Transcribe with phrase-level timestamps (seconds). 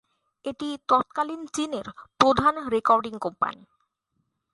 [0.45, 1.87] এটি তৎকালীন চীনের
[2.19, 3.61] প্রধান রেকর্ডিং কোম্পানি।